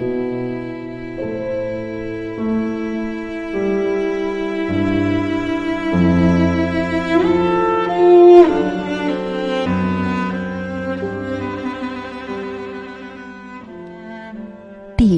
[0.00, 0.06] 地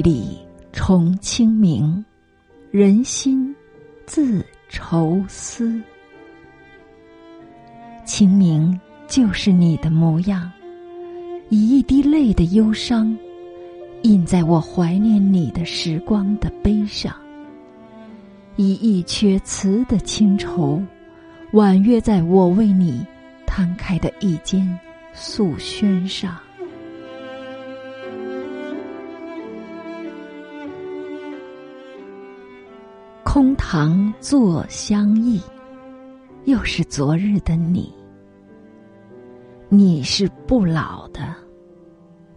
[0.01, 0.37] 里
[0.73, 2.03] 重清明，
[2.71, 3.55] 人心
[4.05, 5.81] 自愁思。
[8.03, 8.77] 清明
[9.07, 10.51] 就是你的模样，
[11.47, 13.17] 以一滴泪的忧伤，
[14.03, 17.13] 印在我怀念你的时光的碑上；
[18.57, 20.83] 以一阙词的清愁，
[21.53, 23.05] 婉约在我为你
[23.45, 24.77] 摊开的一间
[25.13, 26.37] 素轩上。
[33.23, 35.41] 空堂坐相忆，
[36.43, 37.91] 又是昨日的你。
[39.69, 41.33] 你是不老的，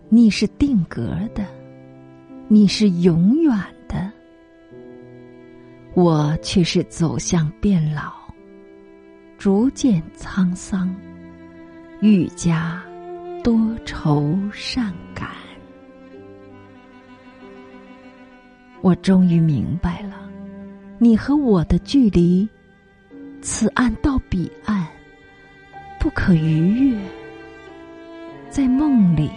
[0.09, 1.45] 你是定格的，
[2.49, 3.53] 你是永远
[3.89, 4.11] 的。
[5.95, 8.13] 我却是走向变老，
[9.39, 10.95] 逐渐沧桑，
[12.01, 12.83] 愈加
[13.43, 15.31] 多愁善感。
[18.83, 20.31] 我终于明白了。
[20.99, 22.49] 你和我的距离，
[23.43, 24.87] 此岸到彼岸，
[25.99, 26.99] 不可逾越。
[28.49, 29.31] 在梦里，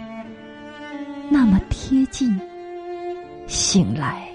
[1.28, 2.38] 那么贴近；
[3.50, 4.28] 醒来，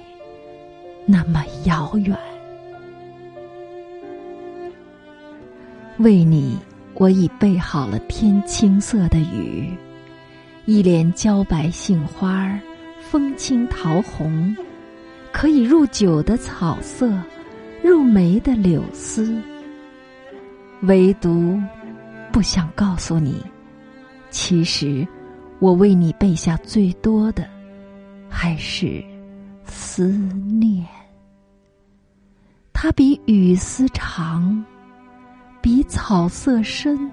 [1.05, 2.17] 那么遥远。
[5.99, 6.59] 为你，
[6.95, 9.73] 我已备好了天青色的雨，
[10.65, 12.59] 一帘娇白杏花，
[12.99, 14.53] 风轻桃红。
[15.31, 17.09] 可以入酒的草色，
[17.81, 19.41] 入眉的柳丝，
[20.81, 21.57] 唯独
[22.33, 23.41] 不想告诉你，
[24.29, 25.07] 其实
[25.59, 27.47] 我为你备下最多的，
[28.37, 29.01] 还是
[29.63, 30.85] 思念。
[32.73, 34.61] 它比雨丝长，
[35.61, 37.09] 比草色深，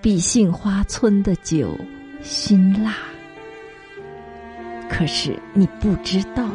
[0.00, 1.76] 比杏花村的酒
[2.22, 2.94] 辛辣。
[4.88, 6.48] 可是你不知道。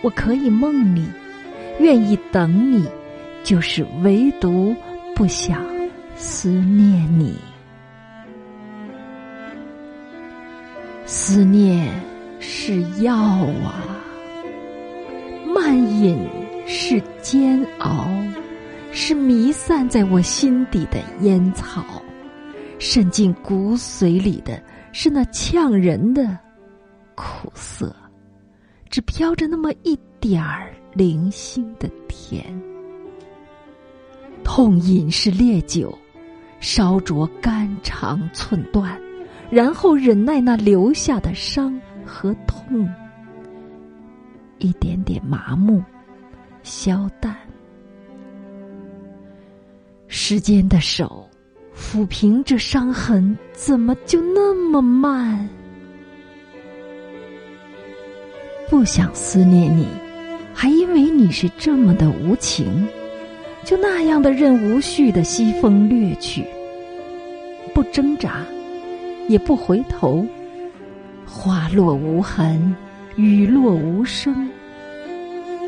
[0.00, 1.06] 我可以梦你，
[1.80, 2.88] 愿意等你，
[3.42, 4.74] 就是唯独
[5.14, 5.62] 不想
[6.16, 7.38] 思念你。
[11.04, 11.92] 思念
[12.46, 13.82] 是药啊，
[15.46, 16.16] 慢饮
[16.66, 18.06] 是煎熬，
[18.92, 21.82] 是弥散在我心底的烟草，
[22.78, 24.62] 渗进骨髓里的
[24.92, 26.38] 是那呛人的
[27.14, 27.94] 苦涩。
[28.90, 32.44] 只飘着那么一点儿零星的甜，
[34.44, 35.98] 痛饮是烈酒，
[36.60, 38.96] 烧灼肝肠寸断，
[39.50, 42.88] 然后忍耐那留下的伤和痛，
[44.58, 45.82] 一点点麻木，
[46.62, 47.36] 消淡。
[50.06, 51.28] 时间的手
[51.76, 55.48] 抚平这伤痕，怎么就那么慢？
[58.70, 59.86] 不想思念你，
[60.54, 62.88] 还因为你是这么的无情，
[63.64, 66.44] 就那样的任无序的西风掠去，
[67.74, 68.44] 不挣扎，
[69.28, 70.24] 也不回头。
[71.26, 72.74] 花落无痕，
[73.16, 74.48] 雨落无声。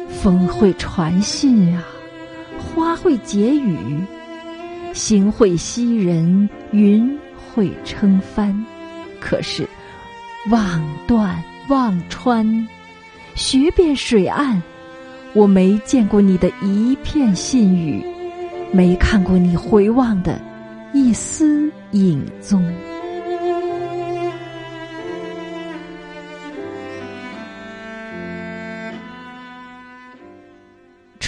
[0.09, 1.85] 风会传信啊，
[2.59, 3.77] 花会结雨，
[4.93, 8.65] 星会吸人，云会撑帆。
[9.21, 9.69] 可是
[10.51, 12.69] 望断望穿。
[13.35, 14.63] 寻遍水岸，
[15.35, 18.03] 我没见过你的一片信语，
[18.73, 20.41] 没看过你回望的
[20.95, 22.65] 一丝影踪。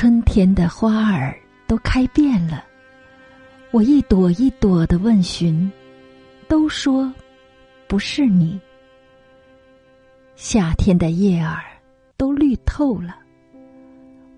[0.01, 1.37] 春天的花儿
[1.67, 2.65] 都开遍了，
[3.73, 5.69] 我一朵一朵的问询，
[6.47, 7.13] 都说
[7.89, 8.61] 不是你。
[10.37, 11.65] 夏天的叶儿。
[12.17, 13.17] 都绿透了，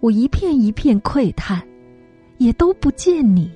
[0.01, 1.63] 我一片一片窥探，
[2.39, 3.53] 也都不见你。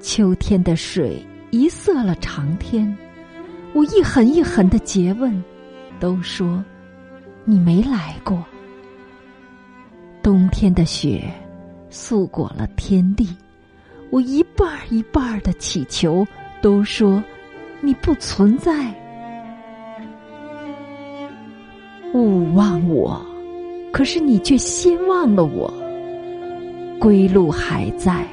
[0.00, 2.94] 秋天的水一色了长天，
[3.72, 5.42] 我一横一横的诘问，
[5.98, 6.62] 都说
[7.46, 8.44] 你没来过。
[10.26, 11.22] 冬天的雪
[11.88, 13.28] 素裹了天地，
[14.10, 16.26] 我一半儿一半儿的祈求，
[16.60, 17.22] 都说
[17.80, 18.92] 你不存在。
[22.12, 23.24] 勿忘我，
[23.92, 25.72] 可是你却先忘了我。
[26.98, 28.26] 归路还在，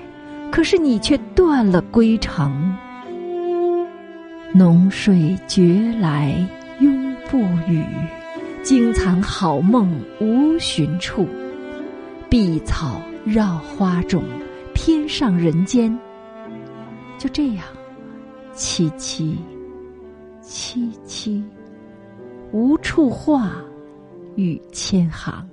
[0.52, 2.76] 可是你却断了归程。
[4.52, 5.62] 浓睡觉
[6.00, 6.34] 来
[6.80, 7.38] 拥不
[7.68, 7.86] 语，
[8.64, 11.28] 惊残好梦无寻处。
[12.34, 14.24] 碧草绕花种，
[14.74, 15.96] 天上人间。
[17.20, 17.64] 就这样，
[18.56, 19.36] 凄凄，
[20.42, 21.44] 凄凄，
[22.52, 23.58] 无处话，
[24.36, 25.48] 语千行。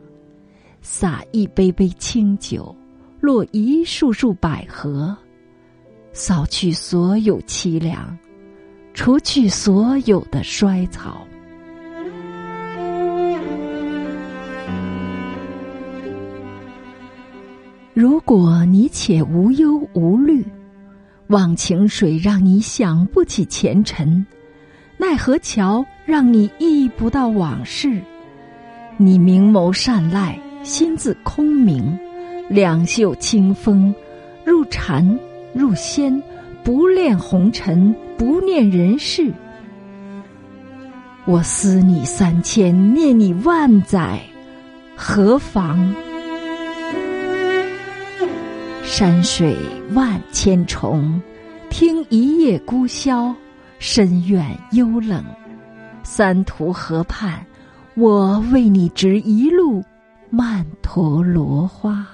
[0.80, 2.74] 洒一杯杯清酒，
[3.20, 5.14] 落一束束百合，
[6.14, 8.16] 扫去所有凄凉，
[8.94, 11.26] 除去所有的衰草。
[17.92, 20.46] 如果你且无忧无虑，
[21.26, 24.24] 忘情水让你想不起前尘，
[24.96, 28.00] 奈何桥让你忆不到往事。
[28.96, 31.98] 你明眸善睐，心自空明，
[32.48, 33.92] 两袖清风，
[34.44, 35.18] 入禅
[35.52, 36.22] 入仙，
[36.62, 39.32] 不恋红尘，不念人世。
[41.24, 44.20] 我思你三千，念你万载，
[44.94, 45.92] 何妨？
[48.92, 49.56] 山水
[49.92, 51.22] 万千重，
[51.70, 53.32] 听一夜孤箫，
[53.78, 55.24] 深院幽冷。
[56.02, 57.46] 三途河畔，
[57.94, 59.80] 我为你执一路
[60.28, 62.04] 曼陀罗花。